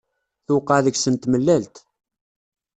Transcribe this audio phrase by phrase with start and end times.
[0.45, 1.75] Tewqeɛ deg-sen tmellalt.